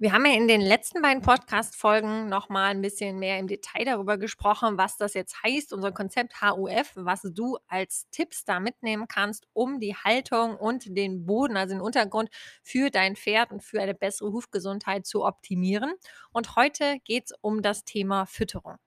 Wir 0.00 0.12
haben 0.12 0.26
ja 0.26 0.32
in 0.32 0.48
den 0.48 0.60
letzten 0.60 1.02
beiden 1.02 1.22
Podcast-Folgen 1.22 2.28
noch 2.28 2.48
mal 2.48 2.72
'n 2.74 2.82
bisschen 2.82 3.16
mehr 3.20 3.38
im 3.38 3.46
Detail 3.46 3.84
darüber 3.84 4.18
gesprochen, 4.18 4.76
was 4.76 4.96
das 4.96 5.14
jetzt 5.14 5.40
heißt, 5.44 5.72
unser 5.72 5.92
Konzept 5.92 6.42
HUF, 6.42 6.90
was 6.96 7.22
du 7.22 7.58
als 7.68 8.08
Tipps 8.10 8.44
da 8.44 8.58
mitnehmen 8.58 9.06
kannst, 9.06 9.46
um 9.52 9.78
die 9.78 9.94
Haltung 9.94 10.56
und 10.56 10.96
den 10.96 11.24
Boden, 11.26 11.56
also 11.56 11.74
den 11.76 11.80
Untergrund 11.80 12.28
für 12.64 12.90
dein 12.90 13.14
Pferd 13.14 13.52
und 13.52 13.62
für 13.62 13.80
eine 13.80 13.94
bessere 13.94 14.32
Hufgesundheit 14.32 15.06
zu 15.06 15.24
optimieren. 15.24 15.92
Und 16.32 16.56
heute 16.56 16.98
geht's 17.04 17.32
um 17.40 17.62
das 17.62 17.84
Thema 17.84 18.26
Fütterung. 18.26 18.78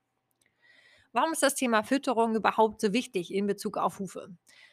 Warum 1.14 1.32
ist 1.34 1.44
das 1.44 1.56
Thema 1.56 1.84
Fütterung 1.84 2.36
überhaupt 2.36 2.82
so 2.82 2.94
wichtig 2.94 3.34
in 3.34 3.48
Bezug 3.48 3.78
auf 3.78 4.00
Hufe? 4.00 4.30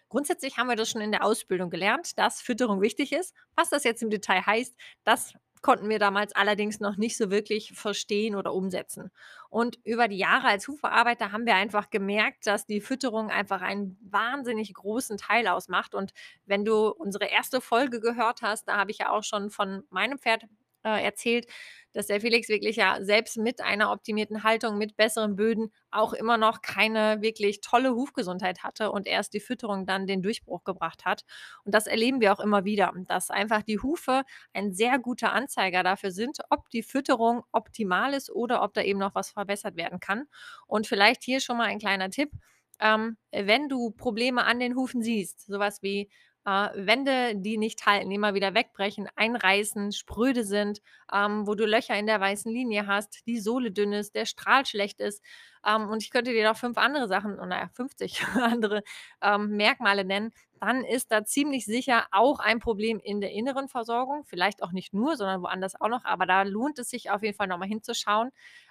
Grundsätzlich 0.09 0.59
haben 0.59 0.69
wir 0.69 0.77
das 0.77 0.91
schon 0.91 1.01
in 1.01 1.13
der 1.13 1.25
Ausbildung 1.25 1.71
gelernt, 1.71 2.19
dass 2.19 2.41
Fütterung 2.41 2.81
wichtig 2.83 3.13
ist. 3.13 3.35
Was 3.57 3.71
das 3.71 3.85
jetzt 3.85 4.03
im 4.03 4.11
Detail 4.11 4.45
heißt, 4.45 4.75
das 5.05 5.33
konnten 5.65 5.89
wir 5.89 5.99
damals 5.99 6.37
allerdings 6.37 6.79
noch 6.79 6.99
nicht 6.99 7.17
so 7.17 7.31
wirklich 7.31 7.73
verstehen 7.73 8.37
oder 8.37 8.53
umsetzen. 8.53 9.11
Und 9.49 9.79
über 9.83 10.09
die 10.09 10.19
Jahre 10.19 10.49
als 10.49 10.69
Hufbearbeiter 10.69 11.33
haben 11.33 11.47
wir 11.47 11.55
einfach 11.55 11.89
gemerkt, 11.89 12.47
dass 12.47 12.67
die 12.67 12.83
Fütterung 12.83 13.31
einfach 13.31 13.63
einen 13.63 13.97
wahnsinnig 14.03 14.75
großen 14.75 15.17
Teil 15.17 15.49
ausmacht. 15.49 15.95
Und 15.95 16.13
wenn 16.45 16.67
du 16.67 16.89
unsere 16.89 17.25
erste 17.25 17.63
Folge 17.63 18.01
gehört 18.01 18.43
hast, 18.43 18.69
da 18.69 18.77
habe 18.77 18.91
ich 18.91 18.99
ja 18.99 19.11
auch 19.11 19.25
schon 19.25 19.49
von 19.49 19.85
meinem 19.89 20.19
Pferd 20.19 20.45
äh, 20.85 21.03
erzählt, 21.03 21.47
dass 21.95 22.09
der 22.09 22.21
Felix 22.21 22.49
wirklich 22.49 22.77
ja 22.77 22.99
selbst 23.01 23.39
mit 23.39 23.61
einer 23.61 23.93
optimierten 23.93 24.43
Haltung, 24.43 24.77
mit 24.79 24.97
besseren 24.97 25.37
Böden 25.37 25.73
auch 25.91 26.13
immer 26.13 26.37
noch 26.37 26.61
keine 26.61 27.23
wirklich 27.23 27.61
tolle 27.61 27.95
Hufgesundheit 27.95 28.63
hatte 28.63 28.91
und 28.91 29.07
erst 29.07 29.33
die 29.33 29.41
Fütterung 29.41 29.87
dann 29.87 30.07
den 30.07 30.21
Durchbruch 30.21 30.65
gebracht 30.65 31.05
hat. 31.05 31.25
Und 31.65 31.75
das 31.75 31.87
erleben 31.87 32.21
wir 32.21 32.33
auch 32.33 32.41
immer 32.41 32.65
wieder, 32.65 32.93
dass 33.07 33.31
einfach 33.31 33.63
die 33.63 33.79
Hufe 33.79 34.25
ein 34.53 34.73
sehr 34.73 34.99
guter 34.99 35.33
Anzeiger 35.33 35.83
dafür 35.83 36.11
sind, 36.11 36.39
ob 36.51 36.69
die 36.71 36.83
Fütterung 36.83 37.45
optimal 37.53 38.13
ist 38.13 38.31
oder 38.31 38.63
ob 38.63 38.75
da 38.75 38.83
eben 38.83 38.99
noch 38.99 39.15
was 39.15 39.31
verbessert 39.31 39.77
werden 39.77 40.01
kann. 40.01 40.25
Und 40.67 40.87
vielleicht 40.87 41.23
hier 41.23 41.41
schon 41.41 41.57
mal 41.57 41.67
ein 41.67 41.79
kleiner 41.79 42.11
Tipp. 42.11 42.33
Ähm, 42.81 43.17
wenn 43.31 43.69
du 43.69 43.93
Probleme 43.93 44.45
an 44.45 44.59
den 44.59 44.75
Hufen 44.75 45.01
siehst, 45.01 45.47
sowas 45.47 45.81
wie 45.83 46.11
äh, 46.47 46.69
Wände, 46.75 47.37
die 47.37 47.59
nicht 47.59 47.87
halten, 47.87 48.11
immer 48.11 48.35
wieder 48.35 48.55
wegbrechen, 48.55 49.09
einreißen, 49.17 49.93
spröde 49.93 50.45
sind, 50.45 50.81
ähm, 51.13 51.47
wo 51.47 51.55
du 51.55 51.67
Löcher 51.67 51.99
in 51.99 52.07
der 52.07 52.21
weißen 52.21 52.53
Linie 52.53 52.87
hast, 52.87 53.27
die 53.27 53.41
Sohle 53.41 53.71
dünn 53.71 53.93
ist, 53.93 54.15
der 54.15 54.27
Strahl 54.27 54.67
schlecht 54.67 55.01
ist. 55.01 55.23
Ähm, 55.67 55.89
und 55.89 56.03
ich 56.03 56.11
könnte 56.11 56.33
dir 56.33 56.49
noch 56.49 56.57
fünf 56.57 56.77
andere 56.79 57.09
Sachen, 57.09 57.37
naja, 57.37 57.69
50 57.73 58.23
andere 58.35 58.83
ähm, 59.23 59.57
Merkmale 59.57 60.05
nennen. 60.05 60.33
Dann 60.65 60.83
ist 60.83 61.13
da 61.13 61.27
ziemlich 61.27 61.67
sicher 61.67 62.07
auch 62.11 62.39
ein 62.39 62.59
Problem 62.59 62.99
in 62.99 63.21
der 63.21 63.33
inneren 63.33 63.69
Versorgung. 63.69 64.25
Vielleicht 64.25 64.63
auch 64.63 64.73
nicht 64.73 64.95
nur, 64.95 65.15
sondern 65.19 65.43
woanders 65.43 65.79
auch 65.79 65.89
noch. 65.89 66.07
Aber 66.07 66.25
da 66.25 66.43
lohnt 66.43 66.79
es 66.79 66.89
sich 66.89 67.11
auf 67.11 67.23
jeden 67.23 67.37
Fall 67.37 67.49
nochmal 67.49 67.69
hinzuschauen. 67.69 68.31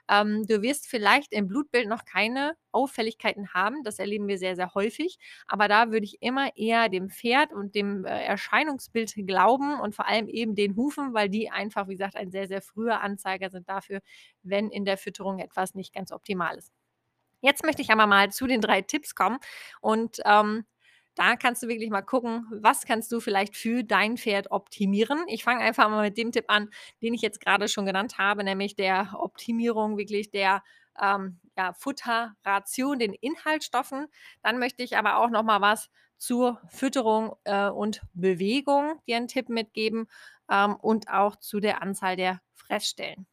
Ähm, 0.10 0.48
du 0.48 0.64
wirst 0.64 0.88
vielleicht 0.88 1.32
im 1.34 1.48
Blutbild 1.48 1.88
noch 1.88 2.04
keine 2.04 2.58
Auffälligkeiten 2.72 3.54
haben. 3.54 3.84
Das 3.84 4.00
erleben 4.00 4.28
wir 4.28 4.40
sehr, 4.40 4.56
sehr 4.56 4.74
häufig. 4.74 5.20
Aber 5.46 5.68
da 5.68 5.92
würde 5.92 6.06
ich 6.06 6.20
immer 6.24 6.58
eher 6.58 6.90
dem 6.90 7.12
Pferd 7.12 7.54
und 7.54 7.76
dem 7.76 8.06
äh, 8.06 8.24
Erscheinungsbild 8.26 9.14
glauben 9.28 9.80
und 9.80 9.94
vor 9.94 10.08
allem 10.08 10.28
eben 10.28 10.56
den 10.56 10.76
Hufen, 10.76 11.14
weil 11.14 11.30
die 11.30 11.52
einfach, 11.52 11.88
wie 11.90 11.94
gesagt, 11.94 12.16
ein 12.16 12.32
sehr, 12.32 12.48
sehr 12.48 12.64
früher 12.64 13.02
Anzeiger 13.02 13.52
sind 13.52 13.70
dafür, 13.70 14.02
wenn 14.42 14.72
in 14.72 14.84
der 14.84 14.98
Fütterung 14.98 15.38
etwas 15.38 15.76
nicht 15.76 15.94
ganz 15.94 16.12
optimal 16.12 16.58
ist. 16.58 16.74
Jetzt 17.42 17.64
möchte 17.64 17.82
ich 17.82 17.92
aber 17.92 18.08
mal 18.08 18.32
zu 18.32 18.48
den 18.48 18.62
drei 18.62 18.82
Tipps 18.82 19.16
kommen 19.16 19.38
und 19.82 20.18
ähm, 20.26 20.66
da 21.16 21.36
kannst 21.36 21.64
du 21.64 21.68
wirklich 21.68 21.90
mal 21.90 22.02
gucken, 22.02 22.48
was 22.52 22.86
kannst 22.86 23.12
du 23.12 23.20
vielleicht 23.20 23.56
für 23.56 23.84
dein 23.84 24.18
Pferd 24.18 24.52
optimieren. 24.52 25.24
Ich 25.28 25.44
fange 25.44 25.62
einfach 25.62 25.90
mal 25.90 26.04
mit 26.04 26.18
dem 26.18 26.32
Tipp 26.32 26.46
an, 26.48 26.70
den 27.02 27.14
ich 27.14 27.22
jetzt 27.22 27.40
gerade 27.40 27.68
schon 27.68 27.86
genannt 27.86 28.18
habe, 28.18 28.44
nämlich 28.44 28.76
der 28.76 29.14
Optimierung 29.18 29.98
wirklich 29.98 30.32
der 30.32 30.64
ähm, 31.00 31.40
ja, 31.58 31.74
Futterration, 31.74 33.00
den 33.00 33.14
Inhaltsstoffen. 33.14 34.08
Dann 34.42 34.60
möchte 34.60 34.84
ich 34.84 34.98
aber 34.98 35.18
auch 35.18 35.30
noch 35.30 35.44
mal 35.44 35.62
was 35.62 35.90
zur 36.18 36.62
Fütterung 36.70 37.34
äh, 37.44 37.70
und 37.70 38.02
Bewegung 38.14 39.02
dir 39.08 39.18
einen 39.18 39.28
Tipp 39.28 39.50
mitgeben 39.50 40.08
ähm, 40.50 40.76
und 40.76 41.10
auch 41.10 41.36
zu 41.36 41.60
der 41.60 41.82
Anzahl 41.82 42.16
der 42.16 42.42
Fressstellen. 42.54 43.28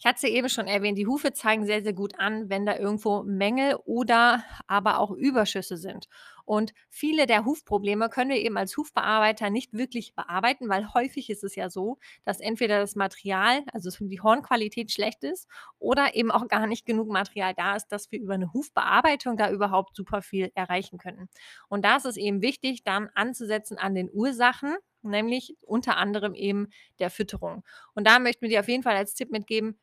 Ich 0.00 0.06
hatte 0.06 0.16
es 0.16 0.22
ja 0.22 0.30
eben 0.30 0.48
schon 0.48 0.66
erwähnt, 0.66 0.96
die 0.96 1.06
Hufe 1.06 1.34
zeigen 1.34 1.66
sehr, 1.66 1.82
sehr 1.82 1.92
gut 1.92 2.18
an, 2.18 2.48
wenn 2.48 2.64
da 2.64 2.74
irgendwo 2.74 3.22
Mängel 3.22 3.76
oder 3.84 4.42
aber 4.66 4.98
auch 4.98 5.10
Überschüsse 5.10 5.76
sind. 5.76 6.08
Und 6.46 6.72
viele 6.88 7.26
der 7.26 7.44
Hufprobleme 7.44 8.08
können 8.08 8.30
wir 8.30 8.38
eben 8.38 8.56
als 8.56 8.74
Hufbearbeiter 8.78 9.50
nicht 9.50 9.74
wirklich 9.74 10.14
bearbeiten, 10.14 10.70
weil 10.70 10.94
häufig 10.94 11.28
ist 11.28 11.44
es 11.44 11.54
ja 11.54 11.68
so, 11.68 11.98
dass 12.24 12.40
entweder 12.40 12.80
das 12.80 12.96
Material, 12.96 13.62
also 13.74 13.90
die 14.00 14.22
Hornqualität 14.22 14.90
schlecht 14.90 15.22
ist 15.22 15.46
oder 15.78 16.14
eben 16.14 16.30
auch 16.30 16.48
gar 16.48 16.66
nicht 16.66 16.86
genug 16.86 17.10
Material 17.10 17.52
da 17.54 17.76
ist, 17.76 17.88
dass 17.88 18.10
wir 18.10 18.20
über 18.20 18.34
eine 18.34 18.54
Hufbearbeitung 18.54 19.36
da 19.36 19.50
überhaupt 19.50 19.94
super 19.94 20.22
viel 20.22 20.50
erreichen 20.54 20.96
können. 20.96 21.28
Und 21.68 21.84
da 21.84 21.96
ist 21.96 22.06
es 22.06 22.16
eben 22.16 22.40
wichtig, 22.40 22.84
dann 22.84 23.10
anzusetzen 23.14 23.76
an 23.76 23.94
den 23.94 24.08
Ursachen, 24.10 24.76
nämlich 25.02 25.56
unter 25.66 25.98
anderem 25.98 26.32
eben 26.34 26.68
der 27.00 27.10
Fütterung. 27.10 27.64
Und 27.94 28.06
da 28.06 28.18
möchten 28.18 28.40
wir 28.40 28.48
dir 28.48 28.60
auf 28.60 28.68
jeden 28.68 28.82
Fall 28.82 28.96
als 28.96 29.14
Tipp 29.14 29.30
mitgeben, 29.30 29.78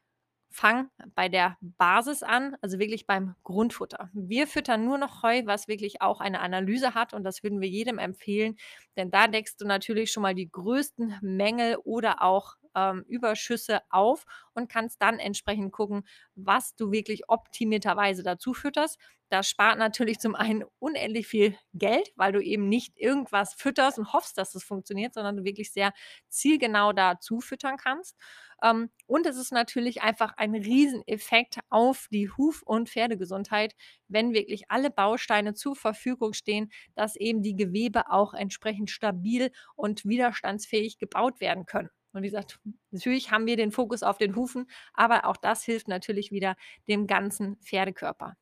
Fang 0.49 0.89
bei 1.15 1.29
der 1.29 1.57
Basis 1.61 2.23
an, 2.23 2.55
also 2.61 2.79
wirklich 2.79 3.05
beim 3.05 3.35
Grundfutter. 3.43 4.09
Wir 4.13 4.47
füttern 4.47 4.85
nur 4.85 4.97
noch 4.97 5.21
Heu, 5.23 5.43
was 5.45 5.67
wirklich 5.67 6.01
auch 6.01 6.19
eine 6.19 6.39
Analyse 6.39 6.95
hat 6.95 7.13
und 7.13 7.23
das 7.23 7.43
würden 7.43 7.61
wir 7.61 7.69
jedem 7.69 7.99
empfehlen, 7.99 8.55
denn 8.95 9.11
da 9.11 9.27
deckst 9.27 9.61
du 9.61 9.65
natürlich 9.65 10.11
schon 10.11 10.23
mal 10.23 10.33
die 10.35 10.49
größten 10.51 11.17
Mängel 11.21 11.77
oder 11.83 12.21
auch 12.23 12.55
ähm, 12.77 13.03
Überschüsse 13.07 13.81
auf 13.89 14.25
und 14.53 14.69
kannst 14.69 15.01
dann 15.01 15.19
entsprechend 15.19 15.71
gucken, 15.71 16.07
was 16.35 16.75
du 16.75 16.91
wirklich 16.91 17.27
optimierterweise 17.29 18.23
dazu 18.23 18.53
fütterst. 18.53 18.99
Das 19.29 19.49
spart 19.49 19.77
natürlich 19.77 20.19
zum 20.19 20.35
einen 20.35 20.63
unendlich 20.79 21.27
viel 21.27 21.57
Geld, 21.73 22.13
weil 22.15 22.31
du 22.31 22.39
eben 22.41 22.69
nicht 22.69 22.97
irgendwas 22.97 23.53
fütterst 23.55 23.99
und 23.99 24.13
hoffst, 24.13 24.37
dass 24.37 24.55
es 24.55 24.63
funktioniert, 24.63 25.13
sondern 25.15 25.35
du 25.37 25.43
wirklich 25.43 25.73
sehr 25.73 25.91
zielgenau 26.29 26.93
dazu 26.93 27.41
füttern 27.41 27.75
kannst. 27.77 28.15
Ähm, 28.63 28.89
und 29.05 29.25
es 29.25 29.37
ist 29.37 29.51
natürlich 29.51 30.01
einfach 30.01 30.33
ein 30.37 30.55
Rieseneffekt 30.55 31.59
auf 31.69 32.07
die 32.11 32.29
Huf- 32.29 32.63
und 32.63 32.89
Pferdegesundheit, 32.89 33.75
wenn 34.07 34.33
wirklich 34.33 34.69
alle 34.69 34.89
Bausteine 34.89 35.53
zur 35.53 35.75
Verfügung 35.75 36.33
stehen, 36.33 36.71
dass 36.95 37.15
eben 37.15 37.41
die 37.41 37.55
Gewebe 37.55 38.09
auch 38.09 38.33
entsprechend 38.33 38.89
stabil 38.89 39.51
und 39.75 40.05
widerstandsfähig 40.05 40.97
gebaut 40.99 41.39
werden 41.41 41.65
können. 41.65 41.89
Und 42.17 42.23
wie 42.23 42.27
gesagt, 42.27 42.59
natürlich 42.91 43.31
haben 43.31 43.45
wir 43.45 43.57
den 43.57 43.71
Fokus 43.71 44.03
auf 44.03 44.17
den 44.17 44.35
Hufen, 44.35 44.67
aber 44.93 45.25
auch 45.25 45.37
das 45.37 45.63
hilft 45.63 45.87
natürlich 45.87 46.31
wieder 46.31 46.55
dem 46.87 47.07
ganzen 47.07 47.57
Pferdekörper. 47.57 48.35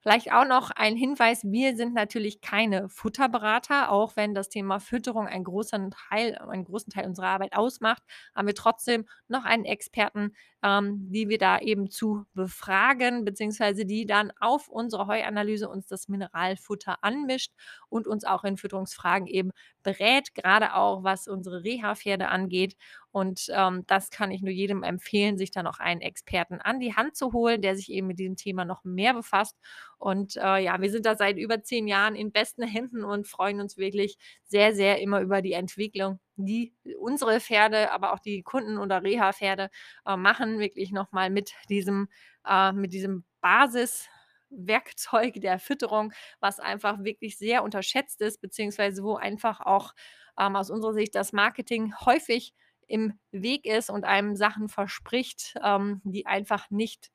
Vielleicht 0.00 0.32
auch 0.32 0.46
noch 0.46 0.70
ein 0.70 0.94
Hinweis, 0.96 1.42
wir 1.44 1.76
sind 1.76 1.92
natürlich 1.92 2.40
keine 2.40 2.88
Futterberater, 2.88 3.90
auch 3.90 4.14
wenn 4.14 4.32
das 4.32 4.48
Thema 4.48 4.78
Fütterung 4.78 5.26
einen 5.26 5.42
großen 5.42 5.90
Teil 5.90 6.38
einen 6.38 6.64
großen 6.64 6.92
Teil 6.92 7.06
unserer 7.06 7.26
Arbeit 7.26 7.56
ausmacht, 7.56 8.02
haben 8.34 8.46
wir 8.46 8.54
trotzdem 8.54 9.06
noch 9.26 9.44
einen 9.44 9.64
Experten, 9.64 10.34
ähm, 10.62 11.10
die 11.10 11.28
wir 11.28 11.38
da 11.38 11.58
eben 11.58 11.90
zu 11.90 12.24
befragen, 12.34 13.24
beziehungsweise 13.24 13.84
die 13.86 14.06
dann 14.06 14.32
auf 14.38 14.68
unsere 14.68 15.08
Heuanalyse 15.08 15.68
uns 15.68 15.88
das 15.88 16.06
Mineralfutter 16.08 17.02
anmischt 17.02 17.52
und 17.88 18.06
uns 18.06 18.24
auch 18.24 18.44
in 18.44 18.56
Fütterungsfragen 18.56 19.26
eben 19.26 19.50
berät, 19.82 20.32
gerade 20.34 20.74
auch 20.74 21.02
was 21.02 21.26
unsere 21.26 21.64
Reha-Pferde 21.64 22.28
angeht. 22.28 22.76
Und 23.10 23.46
ähm, 23.52 23.84
das 23.86 24.10
kann 24.10 24.30
ich 24.30 24.42
nur 24.42 24.52
jedem 24.52 24.82
empfehlen, 24.82 25.38
sich 25.38 25.50
dann 25.50 25.66
auch 25.66 25.78
einen 25.78 26.00
Experten 26.00 26.60
an 26.60 26.78
die 26.78 26.94
Hand 26.94 27.16
zu 27.16 27.32
holen, 27.32 27.62
der 27.62 27.74
sich 27.76 27.90
eben 27.90 28.06
mit 28.06 28.18
diesem 28.18 28.36
Thema 28.36 28.64
noch 28.64 28.84
mehr 28.84 29.14
befasst. 29.14 29.56
Und 29.98 30.36
äh, 30.36 30.58
ja, 30.58 30.80
wir 30.80 30.90
sind 30.90 31.06
da 31.06 31.16
seit 31.16 31.38
über 31.38 31.62
zehn 31.62 31.88
Jahren 31.88 32.14
in 32.14 32.32
besten 32.32 32.62
Händen 32.62 33.04
und 33.04 33.26
freuen 33.26 33.60
uns 33.60 33.76
wirklich 33.78 34.18
sehr, 34.44 34.74
sehr 34.74 35.00
immer 35.00 35.20
über 35.20 35.42
die 35.42 35.52
Entwicklung, 35.52 36.20
die 36.36 36.74
unsere 36.98 37.40
Pferde, 37.40 37.90
aber 37.92 38.12
auch 38.12 38.18
die 38.20 38.42
Kunden- 38.42 38.78
oder 38.78 39.02
Reha-Pferde 39.02 39.70
äh, 40.06 40.16
machen, 40.16 40.58
wirklich 40.58 40.92
nochmal 40.92 41.30
mit 41.30 41.52
diesem, 41.68 42.08
äh, 42.46 42.72
mit 42.72 42.92
diesem 42.92 43.24
Basis. 43.40 44.08
Werkzeug 44.50 45.34
der 45.42 45.58
Fütterung, 45.58 46.12
was 46.40 46.58
einfach 46.58 47.04
wirklich 47.04 47.36
sehr 47.36 47.62
unterschätzt 47.62 48.22
ist, 48.22 48.40
beziehungsweise 48.40 49.02
wo 49.02 49.16
einfach 49.16 49.60
auch 49.60 49.92
ähm, 50.38 50.56
aus 50.56 50.70
unserer 50.70 50.94
Sicht 50.94 51.14
das 51.14 51.32
Marketing 51.32 51.94
häufig 52.04 52.54
im 52.88 53.18
Weg 53.30 53.64
ist 53.66 53.90
und 53.90 54.04
einem 54.04 54.34
Sachen 54.36 54.68
verspricht, 54.68 55.54
ähm, 55.62 56.00
die 56.04 56.26
einfach 56.26 56.70
nicht 56.70 57.10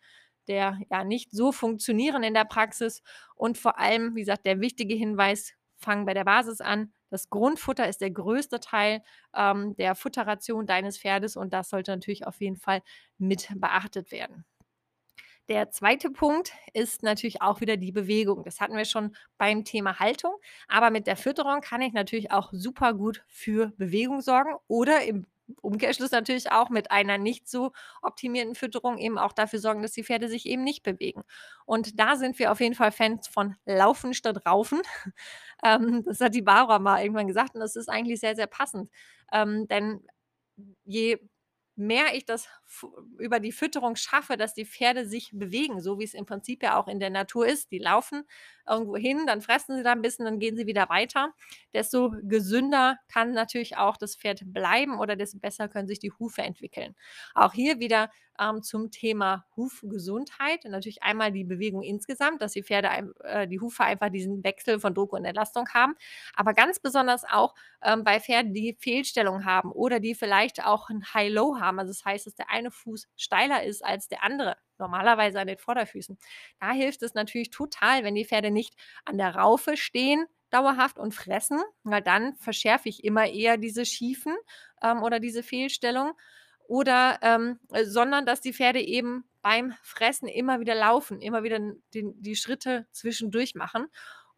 der 0.47 0.77
ja 0.89 1.05
nicht 1.05 1.31
so 1.31 1.53
funktionieren 1.53 2.23
in 2.23 2.33
der 2.33 2.45
Praxis. 2.45 3.01
Und 3.35 3.57
vor 3.57 3.79
allem, 3.79 4.15
wie 4.15 4.21
gesagt, 4.21 4.45
der 4.45 4.59
wichtige 4.59 4.93
Hinweis, 4.93 5.53
fang 5.83 6.05
bei 6.05 6.13
der 6.13 6.23
Basis 6.23 6.61
an. 6.61 6.93
Das 7.09 7.29
Grundfutter 7.29 7.87
ist 7.87 8.01
der 8.01 8.09
größte 8.09 8.59
Teil 8.59 9.03
ähm, 9.35 9.75
der 9.75 9.95
Futterration 9.95 10.65
deines 10.65 10.97
Pferdes 10.97 11.35
und 11.35 11.53
das 11.53 11.69
sollte 11.69 11.91
natürlich 11.91 12.25
auf 12.25 12.41
jeden 12.41 12.57
Fall 12.57 12.81
mit 13.17 13.49
beachtet 13.55 14.11
werden. 14.11 14.45
Der 15.49 15.69
zweite 15.71 16.09
Punkt 16.09 16.53
ist 16.73 17.03
natürlich 17.03 17.41
auch 17.41 17.59
wieder 17.59 17.75
die 17.75 17.91
Bewegung. 17.91 18.45
Das 18.45 18.61
hatten 18.61 18.77
wir 18.77 18.85
schon 18.85 19.13
beim 19.37 19.65
Thema 19.65 19.99
Haltung, 19.99 20.33
aber 20.69 20.89
mit 20.89 21.05
der 21.05 21.17
Fütterung 21.17 21.59
kann 21.59 21.81
ich 21.81 21.91
natürlich 21.91 22.31
auch 22.31 22.49
super 22.53 22.93
gut 22.93 23.25
für 23.27 23.73
Bewegung 23.75 24.21
sorgen 24.21 24.55
oder 24.67 25.03
im 25.03 25.25
Umkehrschluss 25.61 26.11
natürlich 26.11 26.51
auch 26.51 26.69
mit 26.69 26.91
einer 26.91 27.17
nicht 27.17 27.47
so 27.49 27.71
optimierten 28.01 28.55
Fütterung 28.55 28.97
eben 28.97 29.17
auch 29.17 29.33
dafür 29.33 29.59
sorgen, 29.59 29.81
dass 29.81 29.91
die 29.91 30.03
Pferde 30.03 30.29
sich 30.29 30.45
eben 30.45 30.63
nicht 30.63 30.83
bewegen. 30.83 31.23
Und 31.65 31.99
da 31.99 32.15
sind 32.15 32.39
wir 32.39 32.51
auf 32.51 32.59
jeden 32.61 32.75
Fall 32.75 32.91
Fans 32.91 33.27
von 33.27 33.55
Laufen 33.65 34.13
statt 34.13 34.45
Raufen. 34.45 34.81
Ähm, 35.65 36.03
das 36.03 36.19
hat 36.19 36.35
die 36.35 36.41
Barbara 36.41 36.77
mal 36.79 37.01
irgendwann 37.01 37.27
gesagt 37.27 37.55
und 37.55 37.61
das 37.61 37.77
ist 37.77 37.87
eigentlich 37.87 38.19
sehr, 38.19 38.35
sehr 38.35 38.47
passend. 38.47 38.91
Ähm, 39.31 39.65
denn 39.69 40.05
je 40.85 41.19
mehr 41.75 42.15
ich 42.15 42.25
das 42.25 42.47
über 43.17 43.39
die 43.39 43.51
Fütterung 43.51 43.95
schaffe, 43.95 44.37
dass 44.37 44.53
die 44.53 44.65
Pferde 44.65 45.05
sich 45.05 45.31
bewegen, 45.33 45.81
so 45.81 45.99
wie 45.99 46.03
es 46.03 46.13
im 46.13 46.25
Prinzip 46.25 46.63
ja 46.63 46.79
auch 46.79 46.87
in 46.87 46.99
der 46.99 47.09
Natur 47.09 47.47
ist. 47.47 47.71
Die 47.71 47.79
laufen 47.79 48.23
irgendwo 48.67 48.95
hin, 48.95 49.25
dann 49.27 49.41
fressen 49.41 49.75
sie 49.75 49.83
da 49.83 49.91
ein 49.91 50.01
bisschen, 50.01 50.25
dann 50.25 50.39
gehen 50.39 50.55
sie 50.55 50.65
wieder 50.65 50.89
weiter. 50.89 51.33
Desto 51.73 52.13
gesünder 52.23 52.97
kann 53.11 53.33
natürlich 53.33 53.77
auch 53.77 53.97
das 53.97 54.15
Pferd 54.15 54.41
bleiben 54.45 54.99
oder 54.99 55.15
desto 55.15 55.39
besser 55.39 55.67
können 55.67 55.87
sich 55.87 55.99
die 55.99 56.11
Hufe 56.11 56.41
entwickeln. 56.41 56.95
Auch 57.35 57.53
hier 57.53 57.79
wieder 57.79 58.09
ähm, 58.39 58.63
zum 58.63 58.91
Thema 58.91 59.45
Hufgesundheit. 59.55 60.65
Natürlich 60.65 61.03
einmal 61.03 61.31
die 61.31 61.43
Bewegung 61.43 61.83
insgesamt, 61.83 62.41
dass 62.41 62.53
die 62.53 62.63
Pferde, 62.63 63.13
äh, 63.23 63.47
die 63.47 63.59
Hufe 63.59 63.83
einfach 63.83 64.09
diesen 64.09 64.43
Wechsel 64.43 64.79
von 64.79 64.93
Druck 64.93 65.13
und 65.13 65.25
Entlastung 65.25 65.67
haben. 65.73 65.95
Aber 66.35 66.53
ganz 66.53 66.79
besonders 66.79 67.23
auch 67.25 67.53
ähm, 67.81 68.03
bei 68.03 68.19
Pferden, 68.19 68.53
die 68.53 68.75
Fehlstellung 68.79 69.45
haben 69.45 69.71
oder 69.71 69.99
die 69.99 70.15
vielleicht 70.15 70.65
auch 70.65 70.89
ein 70.89 71.03
High-Low 71.13 71.59
haben. 71.59 71.79
Also 71.79 71.91
das 71.91 72.05
heißt, 72.05 72.27
dass 72.27 72.35
der 72.35 72.49
eine 72.49 72.62
Fuß 72.71 73.07
steiler 73.15 73.63
ist 73.63 73.83
als 73.83 74.07
der 74.07 74.23
andere, 74.23 74.57
normalerweise 74.77 75.39
an 75.39 75.47
den 75.47 75.57
Vorderfüßen. 75.57 76.17
Da 76.59 76.71
hilft 76.71 77.03
es 77.03 77.13
natürlich 77.13 77.49
total, 77.49 78.03
wenn 78.03 78.15
die 78.15 78.25
Pferde 78.25 78.51
nicht 78.51 78.75
an 79.05 79.17
der 79.17 79.35
Raufe 79.35 79.77
stehen, 79.77 80.25
dauerhaft 80.49 80.99
und 80.99 81.15
fressen, 81.15 81.61
weil 81.83 82.01
dann 82.01 82.35
verschärfe 82.35 82.87
ich 82.87 83.03
immer 83.03 83.27
eher 83.27 83.57
diese 83.57 83.85
Schiefen 83.85 84.35
ähm, 84.83 85.01
oder 85.01 85.19
diese 85.19 85.41
Fehlstellung 85.41 86.13
oder 86.67 87.19
ähm, 87.21 87.59
äh, 87.71 87.85
sondern 87.85 88.25
dass 88.25 88.41
die 88.41 88.53
Pferde 88.53 88.79
eben 88.81 89.25
beim 89.41 89.73
Fressen 89.81 90.27
immer 90.27 90.59
wieder 90.59 90.75
laufen, 90.75 91.21
immer 91.21 91.43
wieder 91.43 91.59
den, 91.93 92.21
die 92.21 92.35
Schritte 92.35 92.87
zwischendurch 92.91 93.55
machen. 93.55 93.87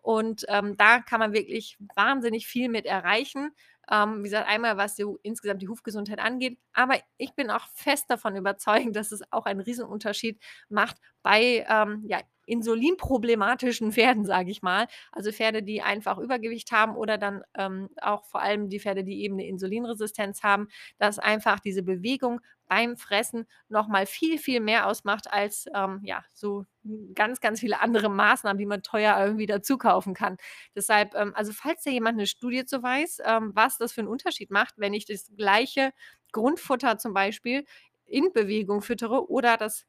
Und 0.01 0.45
ähm, 0.49 0.77
da 0.77 0.99
kann 0.99 1.19
man 1.19 1.33
wirklich 1.33 1.77
wahnsinnig 1.95 2.47
viel 2.47 2.69
mit 2.69 2.85
erreichen. 2.85 3.51
Ähm, 3.91 4.19
wie 4.19 4.23
gesagt, 4.23 4.47
einmal 4.47 4.77
was 4.77 4.95
so 4.95 5.19
insgesamt 5.23 5.61
die 5.61 5.67
Hufgesundheit 5.67 6.19
angeht. 6.19 6.57
Aber 6.73 6.95
ich 7.17 7.33
bin 7.35 7.49
auch 7.51 7.65
fest 7.75 8.05
davon 8.09 8.35
überzeugt, 8.35 8.87
dass 8.95 9.11
es 9.11 9.21
auch 9.31 9.45
einen 9.45 9.59
Riesenunterschied 9.61 10.39
macht 10.69 10.97
bei 11.23 11.65
ähm, 11.69 12.03
ja, 12.07 12.19
insulinproblematischen 12.45 13.91
Pferden, 13.91 14.25
sage 14.25 14.51
ich 14.51 14.61
mal. 14.61 14.87
Also 15.11 15.31
Pferde, 15.31 15.63
die 15.63 15.81
einfach 15.81 16.17
Übergewicht 16.17 16.71
haben 16.71 16.95
oder 16.95 17.17
dann 17.17 17.43
ähm, 17.55 17.89
auch 18.01 18.25
vor 18.25 18.41
allem 18.41 18.69
die 18.69 18.79
Pferde, 18.79 19.03
die 19.03 19.23
eben 19.23 19.35
eine 19.35 19.47
Insulinresistenz 19.47 20.43
haben, 20.43 20.67
dass 20.97 21.19
einfach 21.19 21.59
diese 21.59 21.83
Bewegung 21.83 22.41
beim 22.67 22.97
Fressen 22.97 23.45
nochmal 23.69 24.05
viel, 24.05 24.37
viel 24.39 24.59
mehr 24.59 24.87
ausmacht 24.87 25.31
als 25.31 25.67
ähm, 25.75 25.99
ja, 26.03 26.23
so 26.33 26.65
ganz, 27.13 27.39
ganz 27.39 27.59
viele 27.59 27.79
andere 27.79 28.09
Maßnahmen, 28.09 28.57
die 28.57 28.65
man 28.65 28.81
teuer 28.81 29.17
irgendwie 29.23 29.45
dazu 29.45 29.77
kaufen 29.77 30.13
kann. 30.13 30.37
Deshalb, 30.75 31.13
ähm, 31.15 31.33
also 31.35 31.51
falls 31.53 31.83
da 31.83 31.91
jemand 31.91 32.17
eine 32.17 32.27
Studie 32.27 32.65
zu 32.65 32.81
weiß, 32.81 33.21
ähm, 33.25 33.51
was 33.53 33.77
das 33.77 33.93
für 33.93 34.01
einen 34.01 34.07
Unterschied 34.07 34.51
macht, 34.51 34.75
wenn 34.77 34.93
ich 34.93 35.05
das 35.05 35.31
gleiche 35.37 35.91
Grundfutter 36.31 36.97
zum 36.97 37.13
Beispiel 37.13 37.65
in 38.05 38.31
Bewegung 38.33 38.81
füttere 38.81 39.29
oder 39.29 39.57
das 39.57 39.85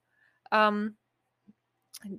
ähm, 0.52 0.96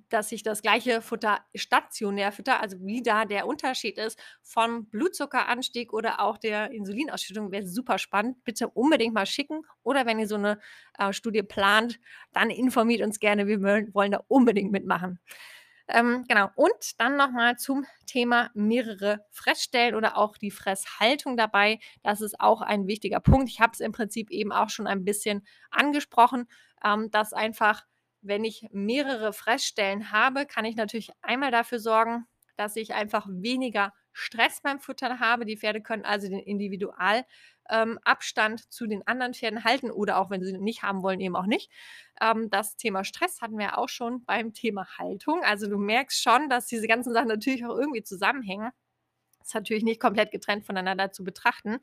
dass 0.09 0.31
ich 0.31 0.43
das 0.43 0.61
gleiche 0.61 1.01
Futter 1.01 1.39
stationär 1.55 2.31
fütter, 2.31 2.59
also 2.61 2.77
wie 2.81 3.01
da 3.03 3.25
der 3.25 3.47
Unterschied 3.47 3.97
ist 3.97 4.19
vom 4.41 4.87
Blutzuckeranstieg 4.87 5.93
oder 5.93 6.19
auch 6.19 6.37
der 6.37 6.71
Insulinausschüttung, 6.71 7.51
wäre 7.51 7.67
super 7.67 7.97
spannend. 7.97 8.43
Bitte 8.43 8.69
unbedingt 8.69 9.13
mal 9.13 9.25
schicken 9.25 9.61
oder 9.83 10.05
wenn 10.05 10.19
ihr 10.19 10.27
so 10.27 10.35
eine 10.35 10.59
äh, 10.97 11.13
Studie 11.13 11.43
plant, 11.43 11.99
dann 12.33 12.49
informiert 12.49 13.01
uns 13.01 13.19
gerne. 13.19 13.47
Wir 13.47 13.61
wollen 13.61 14.11
da 14.11 14.23
unbedingt 14.27 14.71
mitmachen. 14.71 15.19
Ähm, 15.89 16.25
genau. 16.27 16.49
Und 16.55 16.99
dann 16.99 17.15
nochmal 17.15 17.57
zum 17.57 17.85
Thema 18.07 18.49
mehrere 18.53 19.25
Fressstellen 19.31 19.95
oder 19.95 20.17
auch 20.17 20.37
die 20.37 20.51
Fresshaltung 20.51 21.37
dabei. 21.37 21.79
Das 22.03 22.19
ist 22.19 22.39
auch 22.41 22.61
ein 22.61 22.87
wichtiger 22.87 23.21
Punkt. 23.21 23.49
Ich 23.49 23.61
habe 23.61 23.71
es 23.73 23.79
im 23.79 23.93
Prinzip 23.93 24.29
eben 24.29 24.51
auch 24.51 24.69
schon 24.69 24.87
ein 24.87 25.05
bisschen 25.05 25.45
angesprochen, 25.71 26.47
ähm, 26.83 27.09
dass 27.11 27.31
einfach 27.31 27.85
wenn 28.21 28.43
ich 28.43 28.67
mehrere 28.71 29.33
Fressstellen 29.33 30.11
habe, 30.11 30.45
kann 30.45 30.65
ich 30.65 30.75
natürlich 30.75 31.11
einmal 31.21 31.51
dafür 31.51 31.79
sorgen, 31.79 32.25
dass 32.57 32.75
ich 32.75 32.93
einfach 32.93 33.27
weniger 33.29 33.93
Stress 34.11 34.61
beim 34.61 34.79
Futtern 34.79 35.19
habe. 35.19 35.45
Die 35.45 35.57
Pferde 35.57 35.81
können 35.81 36.03
also 36.03 36.27
den 36.27 36.39
Individualabstand 36.39 37.25
ähm, 37.69 38.69
zu 38.69 38.87
den 38.87 39.05
anderen 39.05 39.35
Pferden 39.35 39.63
halten 39.63 39.91
oder 39.91 40.17
auch 40.17 40.31
wenn 40.31 40.43
sie 40.43 40.57
nicht 40.57 40.81
haben 40.81 41.03
wollen, 41.03 41.19
eben 41.19 41.35
auch 41.35 41.45
nicht. 41.45 41.71
Ähm, 42.19 42.49
das 42.49 42.75
Thema 42.75 43.03
Stress 43.03 43.41
hatten 43.41 43.59
wir 43.59 43.77
auch 43.77 43.89
schon 43.89 44.25
beim 44.25 44.53
Thema 44.53 44.87
Haltung. 44.97 45.43
Also 45.43 45.69
du 45.69 45.77
merkst 45.77 46.21
schon, 46.21 46.49
dass 46.49 46.65
diese 46.65 46.87
ganzen 46.87 47.13
Sachen 47.13 47.27
natürlich 47.27 47.63
auch 47.65 47.77
irgendwie 47.77 48.03
zusammenhängen. 48.03 48.71
Das 49.37 49.49
ist 49.49 49.55
natürlich 49.55 49.83
nicht 49.83 50.01
komplett 50.01 50.31
getrennt 50.31 50.65
voneinander 50.65 51.11
zu 51.11 51.23
betrachten. 51.23 51.77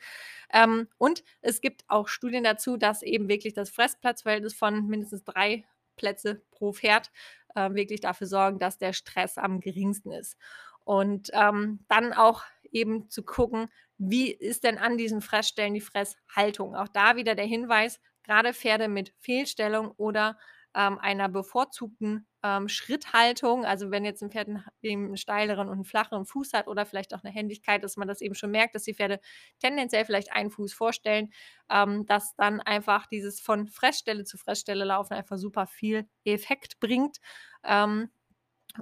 Ähm, 0.53 0.89
und 0.99 1.23
es 1.41 1.61
gibt 1.61 1.85
auch 1.89 2.09
Studien 2.09 2.45
dazu, 2.45 2.77
dass 2.77 3.03
eben 3.03 3.29
wirklich 3.29 3.55
das 3.55 3.71
Fressplatzverhältnis 3.71 4.55
von 4.55 4.87
mindestens 4.89 5.25
drei 5.25 5.65
Plätze 5.97 6.43
pro 6.51 6.73
Pferd 6.73 7.11
äh, 7.55 7.73
wirklich 7.75 8.01
dafür 8.01 8.27
sorgen, 8.27 8.59
dass 8.59 8.79
der 8.79 8.93
Stress 8.93 9.39
am 9.39 9.61
geringsten 9.61 10.13
ist. 10.13 10.37
Und 10.85 11.31
ähm, 11.33 11.85
dann 11.89 12.13
auch 12.13 12.43
eben 12.71 13.09
zu 13.09 13.23
gucken, 13.23 13.69
wie 13.97 14.31
ist 14.31 14.65
denn 14.65 14.79
an 14.79 14.99
diesen 14.99 15.21
Fressstellen 15.21 15.75
die 15.75 15.81
Fresshaltung. 15.81 16.75
Auch 16.75 16.89
da 16.89 17.17
wieder 17.17 17.35
der 17.35 17.47
Hinweis, 17.47 18.01
gerade 18.23 18.53
Pferde 18.53 18.89
mit 18.89 19.15
Fehlstellung 19.21 19.93
oder 19.93 20.37
ähm, 20.75 20.99
einer 20.99 21.29
bevorzugten 21.29 22.27
ähm, 22.45 22.69
Schritthaltung. 22.69 23.65
Also 23.65 23.91
wenn 23.91 24.05
jetzt 24.05 24.23
ein 24.23 24.31
Pferd 24.31 24.49
einen, 24.49 24.65
einen 24.85 25.17
steileren 25.17 25.69
und 25.69 25.75
einen 25.75 25.85
flacheren 25.85 26.27
Fuß 26.27 26.53
hat 26.53 26.69
oder 26.69 26.85
vielleicht 26.85 27.15
auch 27.15 27.25
eine 27.25 27.33
Händigkeit, 27.33 27.83
dass 27.83 27.97
man 27.97 28.07
das 28.07 28.21
eben 28.21 28.35
schon 28.35 28.51
merkt, 28.51 28.75
dass 28.75 28.83
die 28.83 28.95
Pferde 28.95 29.19
tendenziell 29.61 30.05
vielleicht 30.05 30.31
einen 30.31 30.51
Fuß 30.51 30.75
vorstellen, 30.75 31.33
ähm, 31.71 32.05
dass 32.05 32.37
dann 32.37 32.61
einfach 32.61 33.07
dieses 33.07 33.41
von 33.41 33.67
Fressstelle 33.67 34.25
zu 34.25 34.37
Fressstelle 34.37 34.85
laufen 34.85 35.15
einfach 35.15 35.39
super 35.39 35.67
viel 35.67 36.07
Effekt 36.25 36.79
bringt. 36.81 37.17
Ähm, 37.65 38.11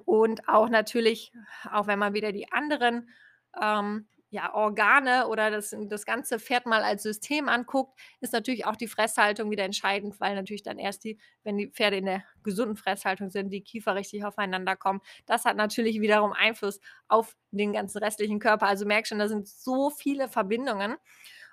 und 0.05 0.49
auch 0.49 0.69
natürlich, 0.69 1.33
auch 1.71 1.87
wenn 1.87 2.01
man 2.01 2.15
wieder 2.15 2.33
die 2.33 2.51
anderen 2.51 3.09
ähm, 3.61 4.09
ja, 4.33 4.55
Organe 4.55 5.29
oder 5.29 5.51
das, 5.51 5.77
das 5.89 6.07
ganze 6.07 6.39
Pferd 6.39 6.65
mal 6.65 6.83
als 6.83 7.03
System 7.03 7.51
anguckt, 7.51 8.01
ist 8.21 8.33
natürlich 8.33 8.65
auch 8.65 8.77
die 8.77 8.89
Fresshaltung 8.89 9.51
wieder 9.51 9.65
entscheidend, 9.65 10.19
weil 10.21 10.35
natürlich 10.35 10.63
dann 10.63 10.79
erst 10.79 11.05
die, 11.05 11.19
wenn 11.45 11.59
die 11.59 11.69
Pferde 11.69 11.99
in 11.99 12.07
der 12.07 12.25
gesunden 12.43 12.77
Fresshaltung 12.79 13.29
sind, 13.29 13.51
die 13.51 13.61
Kiefer 13.61 13.95
richtig 13.95 14.25
aufeinander 14.25 14.75
kommen. 14.75 15.03
Das 15.27 15.45
hat 15.45 15.57
natürlich 15.59 16.01
wiederum 16.01 16.33
Einfluss 16.33 16.81
auf 17.09 17.37
den 17.51 17.75
ganzen 17.75 17.99
restlichen 17.99 18.39
Körper. 18.39 18.67
Also 18.67 18.87
merk 18.87 19.07
schon, 19.07 19.19
da 19.19 19.29
sind 19.29 19.47
so 19.47 19.91
viele 19.91 20.29
Verbindungen. 20.29 20.97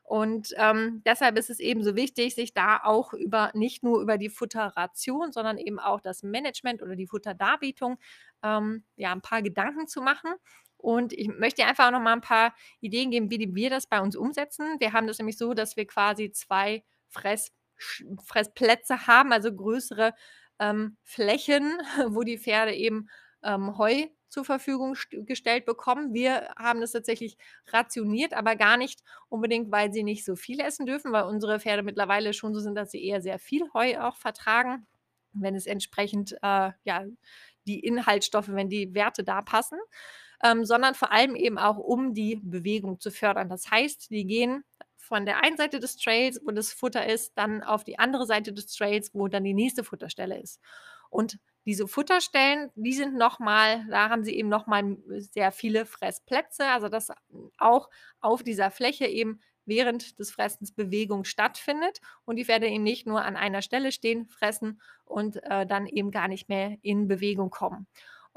Und 0.03 0.53
ähm, 0.57 1.03
deshalb 1.05 1.37
ist 1.37 1.49
es 1.49 1.59
eben 1.59 1.83
so 1.83 1.97
wichtig, 1.97 2.33
sich 2.33 2.53
da 2.53 2.79
auch 2.81 3.11
über 3.13 3.51
nicht 3.53 3.83
nur 3.83 4.01
über 4.01 4.17
die 4.17 4.29
Futterration, 4.29 5.33
sondern 5.33 5.57
eben 5.57 5.79
auch 5.79 5.99
das 5.99 6.23
Management 6.23 6.81
oder 6.81 6.95
die 6.95 7.07
Futterdarbietung 7.07 7.99
ähm, 8.41 8.85
ja 8.95 9.11
ein 9.11 9.21
paar 9.21 9.41
Gedanken 9.41 9.87
zu 9.87 10.01
machen 10.01 10.31
und 10.81 11.11
ich 11.13 11.27
möchte 11.27 11.65
einfach 11.65 11.91
noch 11.91 11.99
mal 11.99 12.13
ein 12.13 12.21
paar 12.21 12.55
Ideen 12.79 13.11
geben, 13.11 13.29
wie 13.29 13.53
wir 13.53 13.69
das 13.69 13.87
bei 13.87 13.99
uns 13.99 14.15
umsetzen. 14.15 14.79
Wir 14.79 14.93
haben 14.93 15.07
das 15.07 15.17
nämlich 15.19 15.37
so, 15.37 15.53
dass 15.53 15.75
wir 15.75 15.85
quasi 15.85 16.31
zwei 16.31 16.83
Fress 17.09 17.51
Fressplätze 18.25 19.07
haben, 19.07 19.31
also 19.31 19.53
größere 19.53 20.13
ähm, 20.59 20.97
Flächen, 21.03 21.77
wo 22.07 22.23
die 22.23 22.37
Pferde 22.37 22.73
eben 22.73 23.09
ähm, 23.43 23.77
Heu 23.77 24.07
zur 24.29 24.45
Verfügung 24.45 24.95
gestellt 25.11 25.65
bekommen. 25.65 26.13
Wir 26.13 26.53
haben 26.57 26.81
das 26.81 26.91
tatsächlich 26.91 27.37
rationiert, 27.67 28.33
aber 28.33 28.55
gar 28.55 28.77
nicht 28.77 29.01
unbedingt, 29.27 29.71
weil 29.71 29.91
sie 29.91 30.03
nicht 30.03 30.23
so 30.23 30.35
viel 30.35 30.59
essen 30.59 30.85
dürfen, 30.85 31.11
weil 31.11 31.23
unsere 31.23 31.59
Pferde 31.59 31.83
mittlerweile 31.83 32.33
schon 32.33 32.53
so 32.53 32.59
sind, 32.59 32.75
dass 32.75 32.91
sie 32.91 33.03
eher 33.03 33.21
sehr 33.21 33.39
viel 33.39 33.63
Heu 33.73 33.99
auch 33.99 34.17
vertragen, 34.17 34.85
wenn 35.33 35.55
es 35.55 35.65
entsprechend 35.65 36.33
äh, 36.43 36.71
ja 36.83 37.05
die 37.65 37.79
Inhaltsstoffe, 37.79 38.49
wenn 38.49 38.69
die 38.69 38.93
Werte 38.93 39.23
da 39.23 39.41
passen 39.41 39.79
ähm, 40.43 40.65
sondern 40.65 40.95
vor 40.95 41.11
allem 41.11 41.35
eben 41.35 41.57
auch, 41.57 41.77
um 41.77 42.13
die 42.13 42.37
Bewegung 42.43 42.99
zu 42.99 43.11
fördern. 43.11 43.49
Das 43.49 43.69
heißt, 43.69 44.09
die 44.09 44.25
gehen 44.25 44.63
von 44.97 45.25
der 45.25 45.43
einen 45.43 45.57
Seite 45.57 45.79
des 45.79 45.97
Trails, 45.97 46.39
wo 46.45 46.51
das 46.51 46.71
Futter 46.71 47.05
ist, 47.07 47.33
dann 47.35 47.63
auf 47.63 47.83
die 47.83 47.97
andere 47.97 48.25
Seite 48.25 48.53
des 48.53 48.67
Trails, 48.67 49.11
wo 49.13 49.27
dann 49.27 49.43
die 49.43 49.53
nächste 49.53 49.83
Futterstelle 49.83 50.39
ist. 50.39 50.61
Und 51.09 51.39
diese 51.65 51.87
Futterstellen, 51.87 52.71
die 52.75 52.93
sind 52.93 53.15
nochmal, 53.15 53.85
da 53.89 54.09
haben 54.09 54.23
sie 54.23 54.35
eben 54.35 54.49
nochmal 54.49 54.97
sehr 55.17 55.51
viele 55.51 55.85
Fressplätze, 55.85 56.65
also 56.65 56.89
dass 56.89 57.09
auch 57.57 57.89
auf 58.21 58.43
dieser 58.43 58.71
Fläche 58.71 59.05
eben 59.07 59.41
während 59.65 60.19
des 60.19 60.31
Fressens 60.31 60.71
Bewegung 60.73 61.23
stattfindet 61.23 61.99
und 62.25 62.37
die 62.37 62.45
Pferde 62.45 62.67
eben 62.67 62.83
nicht 62.83 63.05
nur 63.05 63.23
an 63.23 63.35
einer 63.35 63.61
Stelle 63.61 63.91
stehen, 63.91 64.27
fressen 64.27 64.81
und 65.05 65.43
äh, 65.43 65.65
dann 65.65 65.85
eben 65.85 66.11
gar 66.11 66.27
nicht 66.27 66.49
mehr 66.49 66.77
in 66.81 67.07
Bewegung 67.07 67.49
kommen. 67.49 67.87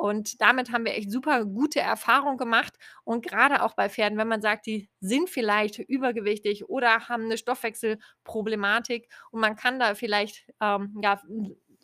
Und 0.02 0.40
damit 0.40 0.72
haben 0.72 0.84
wir 0.84 0.94
echt 0.94 1.10
super 1.12 1.44
gute 1.44 1.80
Erfahrungen 1.80 2.36
gemacht. 2.36 2.74
Und 3.04 3.24
gerade 3.24 3.62
auch 3.62 3.74
bei 3.74 3.88
Pferden, 3.88 4.18
wenn 4.18 4.28
man 4.28 4.42
sagt, 4.42 4.66
die 4.66 4.90
sind 5.00 5.30
vielleicht 5.30 5.78
übergewichtig 5.78 6.68
oder 6.68 7.08
haben 7.08 7.24
eine 7.26 7.38
Stoffwechselproblematik 7.38 9.08
und 9.30 9.40
man 9.40 9.54
kann 9.56 9.78
da 9.78 9.94
vielleicht, 9.94 10.44
ähm, 10.60 10.98
ja, 11.02 11.20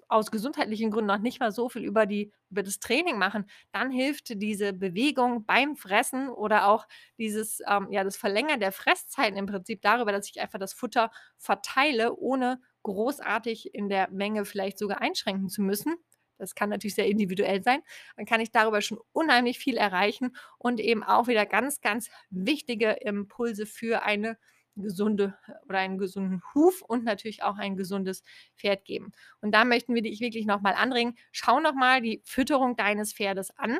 aus 0.08 0.30
gesundheitlichen 0.30 0.90
Gründen 0.90 1.08
noch 1.08 1.18
nicht 1.18 1.38
mal 1.38 1.52
so 1.52 1.68
viel 1.68 1.84
über 1.84 2.06
die 2.06 2.32
über 2.50 2.62
das 2.62 2.78
Training 2.80 3.18
machen, 3.18 3.44
dann 3.72 3.90
hilft 3.90 4.40
diese 4.40 4.72
Bewegung 4.72 5.44
beim 5.44 5.76
Fressen 5.76 6.30
oder 6.30 6.68
auch 6.68 6.87
dieses, 7.18 7.60
ähm, 7.68 7.88
ja, 7.90 8.04
das 8.04 8.16
Verlängern 8.16 8.58
der 8.60 8.72
Fresszeiten 8.72 9.37
im 9.37 9.44
Prinzip 9.46 9.82
darüber, 9.82 10.12
dass 10.12 10.30
ich 10.30 10.40
einfach 10.40 10.58
das 10.58 10.72
Futter 10.72 11.10
verteile, 11.37 12.16
ohne 12.16 12.60
großartig 12.84 13.75
in 13.75 13.90
der 13.90 14.08
Menge 14.10 14.46
vielleicht 14.46 14.78
sogar 14.78 15.02
einschränken 15.02 15.50
zu 15.50 15.60
müssen. 15.60 15.94
Das 16.38 16.54
kann 16.54 16.71
natürlich 16.71 16.95
sehr 16.95 17.07
individuell 17.07 17.62
sein. 17.62 17.80
Dann 18.16 18.26
kann 18.26 18.40
ich 18.40 18.50
darüber 18.50 18.80
schon 18.80 18.99
unheimlich 19.12 19.59
viel 19.59 19.76
erreichen 19.76 20.37
und 20.59 20.80
eben 20.80 21.02
auch 21.02 21.26
wieder 21.26 21.47
ganz, 21.47 21.80
ganz 21.80 22.11
wichtige 22.30 22.92
Impulse 22.92 23.66
für 23.66 24.02
eine 24.02 24.38
gesunde 24.76 25.37
oder 25.68 25.78
einen 25.78 25.99
gesunden 25.99 26.42
Huf 26.54 26.83
und 26.83 27.04
natürlich 27.04 27.42
auch 27.42 27.57
ein 27.57 27.76
gesundes 27.76 28.23
Pferd 28.57 28.85
geben. 28.85 29.12
Und 29.40 29.52
da 29.52 29.64
möchten 29.64 29.95
wir 29.95 30.02
dich 30.02 30.21
wirklich 30.21 30.47
noch 30.47 30.61
mal 30.61 30.75
anregen, 30.75 31.16
schau 31.33 31.61
noch 31.61 31.75
mal 31.75 32.00
die 32.00 32.23
Fütterung 32.25 32.76
deines 32.76 33.12
Pferdes 33.12 33.50
an. 33.57 33.78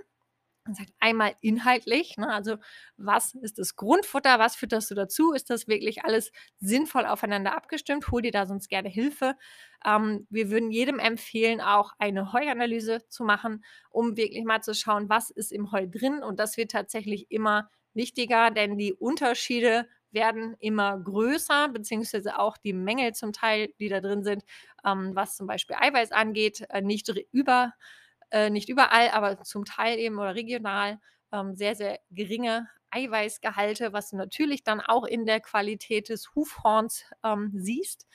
Man 0.69 0.75
sagt 0.75 0.93
einmal 1.01 1.35
inhaltlich, 1.41 2.19
ne, 2.19 2.29
also 2.31 2.57
was 2.99 3.33
ist 3.35 3.59
das 3.59 3.75
Grundfutter, 3.75 4.39
was 4.39 4.55
fütterst 4.55 4.91
du 4.91 4.95
dazu? 4.95 5.33
Ist 5.33 5.49
das 5.49 5.67
wirklich 5.67 6.05
alles 6.05 6.31
sinnvoll 6.59 7.07
aufeinander 7.07 7.57
abgestimmt? 7.57 8.11
Hol 8.11 8.21
dir 8.21 8.33
da 8.33 8.45
sonst 8.45 8.69
gerne 8.69 8.91
Hilfe. 8.91 9.35
Ähm, 9.83 10.27
wir 10.29 10.51
würden 10.51 10.71
jedem 10.71 10.99
empfehlen, 10.99 11.63
auch 11.63 11.93
eine 11.99 12.35
Heuanalyse 12.35 13.01
zu 13.09 13.25
machen, 13.25 13.65
um 13.89 14.19
wirklich 14.19 14.45
mal 14.45 14.61
zu 14.63 14.75
schauen, 14.75 15.09
was 15.09 15.31
ist 15.31 15.53
im 15.53 15.73
Heu 15.73 15.87
drin. 15.87 16.23
Und 16.23 16.39
das 16.39 16.59
wird 16.59 16.71
tatsächlich 16.73 17.31
immer 17.31 17.71
wichtiger, 17.95 18.51
denn 18.51 18.77
die 18.77 18.93
Unterschiede 18.93 19.89
werden 20.11 20.55
immer 20.61 20.99
größer, 20.99 21.69
beziehungsweise 21.69 22.39
auch 22.39 22.59
die 22.59 22.75
Mängel 22.75 23.15
zum 23.15 23.33
Teil, 23.33 23.73
die 23.81 23.89
da 23.89 24.01
drin 24.01 24.23
sind, 24.23 24.45
ähm, 24.85 25.13
was 25.15 25.35
zum 25.37 25.47
Beispiel 25.47 25.77
Eiweiß 25.81 26.13
angeht, 26.13 26.67
äh, 26.71 26.83
nicht 26.83 27.09
über, 27.33 27.73
äh, 28.31 28.51
nicht 28.51 28.69
überall, 28.69 29.11
aber 29.11 29.43
zum 29.43 29.65
Teil 29.65 29.99
eben 29.99 30.19
oder 30.19 30.35
regional 30.35 30.99
ähm, 31.33 31.55
sehr, 31.57 31.75
sehr 31.75 31.99
geringe 32.11 32.69
Eiweißgehalte, 32.91 33.93
was 33.93 34.11
du 34.11 34.17
natürlich 34.17 34.65
dann 34.65 34.81
auch 34.81 35.05
in 35.05 35.27
der 35.27 35.41
Qualität 35.41 36.09
des 36.09 36.35
Hufhorns 36.35 37.05
ähm, 37.25 37.53
siehst. 37.55 38.07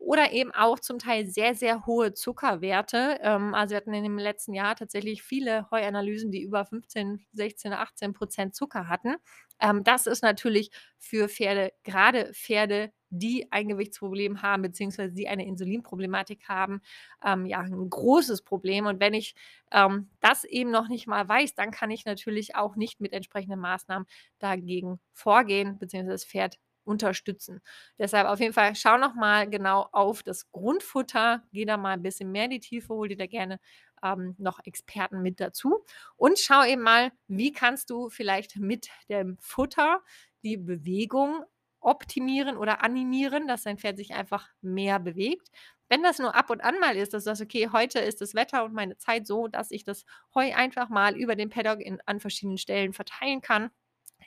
Oder 0.00 0.32
eben 0.32 0.50
auch 0.52 0.80
zum 0.80 0.98
Teil 0.98 1.26
sehr, 1.26 1.54
sehr 1.54 1.84
hohe 1.84 2.14
Zuckerwerte. 2.14 3.18
Ähm, 3.20 3.54
also 3.54 3.72
wir 3.72 3.76
hatten 3.76 3.92
in 3.92 4.02
dem 4.02 4.18
letzten 4.18 4.54
Jahr 4.54 4.74
tatsächlich 4.74 5.22
viele 5.22 5.70
Heuanalysen, 5.70 6.30
die 6.32 6.42
über 6.42 6.64
15, 6.64 7.26
16, 7.32 7.74
18 7.74 8.14
Prozent 8.14 8.54
Zucker 8.54 8.88
hatten. 8.88 9.16
Ähm, 9.60 9.84
das 9.84 10.06
ist 10.06 10.22
natürlich 10.22 10.70
für 10.98 11.28
Pferde, 11.28 11.72
gerade 11.84 12.32
Pferde, 12.32 12.92
die 13.10 13.52
ein 13.52 13.68
Gewichtsproblem 13.68 14.40
haben, 14.40 14.62
beziehungsweise 14.62 15.12
die 15.14 15.28
eine 15.28 15.44
Insulinproblematik 15.46 16.48
haben, 16.48 16.80
ähm, 17.22 17.44
ja, 17.44 17.58
ein 17.60 17.90
großes 17.90 18.40
Problem. 18.42 18.86
Und 18.86 19.00
wenn 19.00 19.12
ich 19.14 19.34
ähm, 19.70 20.08
das 20.20 20.44
eben 20.44 20.70
noch 20.70 20.88
nicht 20.88 21.08
mal 21.08 21.28
weiß, 21.28 21.54
dann 21.54 21.72
kann 21.72 21.90
ich 21.90 22.06
natürlich 22.06 22.54
auch 22.56 22.74
nicht 22.76 23.00
mit 23.00 23.12
entsprechenden 23.12 23.60
Maßnahmen 23.60 24.06
dagegen 24.38 24.98
vorgehen, 25.12 25.78
beziehungsweise 25.78 26.14
das 26.14 26.24
Pferd 26.24 26.58
unterstützen. 26.90 27.60
Deshalb 27.98 28.26
auf 28.28 28.40
jeden 28.40 28.52
Fall 28.52 28.74
schau 28.74 28.98
noch 28.98 29.14
mal 29.14 29.48
genau 29.48 29.88
auf 29.92 30.22
das 30.22 30.50
Grundfutter, 30.52 31.42
geh 31.52 31.64
da 31.64 31.76
mal 31.76 31.92
ein 31.92 32.02
bisschen 32.02 32.30
mehr 32.32 32.44
in 32.44 32.50
die 32.50 32.60
Tiefe, 32.60 32.88
hol 32.94 33.08
dir 33.08 33.16
da 33.16 33.26
gerne 33.26 33.58
ähm, 34.02 34.34
noch 34.38 34.60
Experten 34.64 35.22
mit 35.22 35.40
dazu 35.40 35.84
und 36.16 36.38
schau 36.38 36.64
eben 36.64 36.82
mal, 36.82 37.12
wie 37.28 37.52
kannst 37.52 37.90
du 37.90 38.08
vielleicht 38.10 38.56
mit 38.56 38.88
dem 39.08 39.36
Futter 39.40 40.02
die 40.42 40.56
Bewegung 40.56 41.44
optimieren 41.80 42.56
oder 42.56 42.82
animieren, 42.82 43.48
dass 43.48 43.62
dein 43.62 43.78
Pferd 43.78 43.96
sich 43.96 44.12
einfach 44.12 44.48
mehr 44.60 44.98
bewegt. 44.98 45.48
Wenn 45.88 46.02
das 46.02 46.18
nur 46.18 46.34
ab 46.34 46.50
und 46.50 46.60
an 46.62 46.78
mal 46.78 46.96
ist, 46.96 47.14
dass 47.14 47.24
du 47.24 47.30
sagst, 47.30 47.42
okay, 47.42 47.68
heute 47.72 47.98
ist 47.98 48.20
das 48.20 48.34
Wetter 48.34 48.64
und 48.64 48.74
meine 48.74 48.96
Zeit 48.98 49.26
so, 49.26 49.48
dass 49.48 49.70
ich 49.70 49.82
das 49.84 50.04
Heu 50.34 50.54
einfach 50.54 50.88
mal 50.88 51.16
über 51.16 51.34
den 51.36 51.48
Paddock 51.50 51.80
in, 51.80 51.98
an 52.06 52.20
verschiedenen 52.20 52.58
Stellen 52.58 52.92
verteilen 52.92 53.40
kann, 53.40 53.70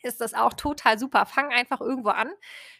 ist 0.04 0.22
das 0.22 0.34
auch 0.34 0.54
total 0.54 1.00
super. 1.00 1.26
Fang 1.26 1.52
einfach 1.52 1.82
irgendwo 1.82 2.10
an. 2.10 2.30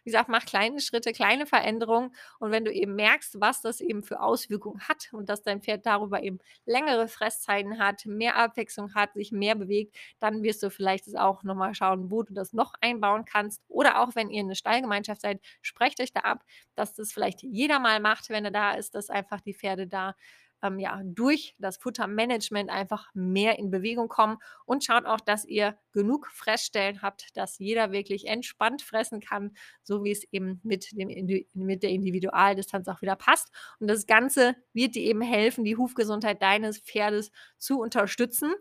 Wie 0.04 0.12
gesagt, 0.12 0.30
mach 0.30 0.46
kleine 0.46 0.80
Schritte, 0.82 1.14
kleine 1.14 1.46
Veränderungen. 1.46 2.14
Und 2.40 2.52
wenn 2.52 2.66
du 2.66 2.72
eben 2.72 2.96
merkst, 2.96 3.40
was 3.40 3.62
das 3.62 3.82
eben 3.82 4.04
für 4.04 4.22
Auswirkungen 4.22 4.82
hat 4.88 5.10
und 5.14 5.30
dass 5.30 5.42
dein 5.44 5.62
Pferd 5.62 5.86
darüber 5.86 6.22
eben 6.22 6.40
längere 6.66 7.08
Fresszeiten 7.08 7.80
hat, 7.80 8.06
mehr 8.06 8.36
Abwechslung 8.36 8.94
hat, 8.94 9.14
sich 9.14 9.32
mehr 9.32 9.56
bewegt, 9.56 9.96
dann 10.20 10.44
wirst 10.44 10.62
du 10.64 10.70
vielleicht 10.70 11.16
auch 11.18 11.44
nochmal 11.44 11.74
schauen, 11.76 12.12
wo 12.12 12.24
du 12.24 12.34
das 12.34 12.54
noch 12.54 12.74
einbauen 12.82 13.26
kannst. 13.26 13.62
Oder 13.68 14.02
auch 14.02 14.16
wenn 14.16 14.30
ihr 14.30 14.42
eine 14.44 14.56
Stallgemeinschaft 14.56 15.22
seid, 15.22 15.42
sprecht 15.62 16.00
euch 16.02 16.12
da 16.14 16.22
ab, 16.22 16.44
dass 16.76 16.94
das 16.94 17.12
vielleicht 17.12 17.42
jeder 17.44 17.80
mal 17.80 18.00
macht, 18.00 18.30
wenn 18.30 18.46
er 18.46 18.52
da 18.52 18.72
ist, 18.74 18.96
dass 18.96 19.10
einfach 19.10 19.42
die 19.42 19.54
Pferde 19.54 19.88
da 19.88 20.16
ähm, 20.64 20.80
ja, 20.80 21.02
durch 21.04 21.56
das 21.60 21.78
Futtermanagement 21.78 22.70
einfach 22.70 23.10
mehr 23.14 23.60
in 23.60 23.70
Bewegung 23.70 24.08
kommen 24.08 24.38
und 24.66 24.84
schaut 24.84 25.06
auch, 25.06 25.20
dass 25.20 25.46
ihr 25.46 25.78
genug 25.92 26.28
Fressstellen 26.28 27.02
habt, 27.02 27.36
dass 27.36 27.60
jeder 27.60 27.92
wirklich 27.92 28.28
entspannt 28.28 28.82
fressen 28.82 29.20
kann, 29.20 29.52
so 29.84 30.04
wie 30.04 30.12
es 30.12 30.24
eben 30.32 30.62
mit, 30.64 30.88
dem, 30.94 31.10
mit 31.54 31.84
der 31.84 31.90
Individualdistanz 31.90 32.88
auch 32.88 33.02
wieder 33.02 33.18
passt. 33.18 33.52
Und 33.80 33.90
das 33.90 34.08
Ganze 34.08 34.56
wird 34.74 34.96
dir 34.96 35.04
eben 35.04 35.22
helfen, 35.22 35.66
die 35.66 35.78
Hufgesundheit 35.78 36.42
deines 36.42 36.80
Pferdes 36.80 37.32
zu 37.58 37.80
unterstützen. 37.80 38.54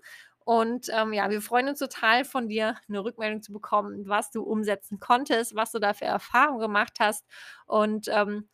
Und 0.45 0.89
ähm, 0.93 1.13
ja, 1.13 1.31
wir 1.31 1.41
freuen 1.41 1.69
uns 1.69 1.79
total 1.79 2.25
von 2.25 2.49
dir 2.49 2.75
eine 2.89 3.05
Rückmeldung 3.05 3.43
zu 3.43 3.53
bekommen, 3.53 4.09
was 4.09 4.33
du 4.33 4.43
umsetzen 4.43 4.99
konntest, 4.99 5.55
was 5.55 5.71
du 5.71 5.79
da 5.79 5.95
für 5.95 6.05
Erfahrungen 6.05 6.61
gemacht 6.61 6.95
hast. 6.99 7.25
Und 7.67 8.09
ähm, 8.09 8.49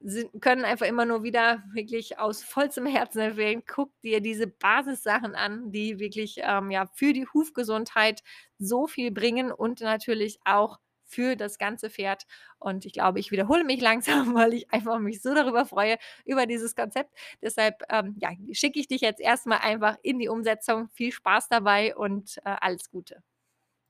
sind, 0.00 0.40
können 0.40 0.64
einfach 0.64 0.86
immer 0.86 1.04
nur 1.04 1.22
wieder 1.22 1.62
wirklich 1.72 2.18
aus 2.18 2.42
vollstem 2.42 2.86
Herzen 2.86 3.20
empfehlen. 3.20 3.62
Guck 3.66 3.90
dir 4.02 4.20
diese 4.20 4.46
Basissachen 4.46 5.34
an, 5.34 5.72
die 5.72 5.98
wirklich 5.98 6.36
ähm, 6.42 6.70
ja, 6.70 6.86
für 6.94 7.12
die 7.12 7.26
Hufgesundheit 7.26 8.22
so 8.58 8.86
viel 8.86 9.10
bringen 9.10 9.50
und 9.52 9.80
natürlich 9.80 10.38
auch 10.44 10.78
für 11.06 11.36
das 11.36 11.58
ganze 11.58 11.88
Pferd. 11.88 12.26
Und 12.58 12.84
ich 12.84 12.92
glaube, 12.92 13.20
ich 13.20 13.30
wiederhole 13.30 13.64
mich 13.64 13.80
langsam, 13.82 14.34
weil 14.34 14.54
ich 14.54 14.72
einfach 14.72 14.98
mich 14.98 15.22
so 15.22 15.34
darüber 15.34 15.64
freue, 15.66 15.96
über 16.24 16.46
dieses 16.46 16.74
Konzept. 16.74 17.16
Deshalb 17.42 17.82
ähm, 17.90 18.16
ja, 18.20 18.30
schicke 18.52 18.80
ich 18.80 18.88
dich 18.88 19.00
jetzt 19.00 19.20
erstmal 19.20 19.58
einfach 19.58 19.96
in 20.02 20.18
die 20.18 20.28
Umsetzung. 20.28 20.88
Viel 20.90 21.12
Spaß 21.12 21.48
dabei 21.48 21.96
und 21.96 22.38
äh, 22.44 22.56
alles 22.60 22.90
Gute. 22.90 23.22